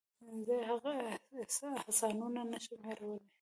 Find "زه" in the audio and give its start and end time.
0.45-0.53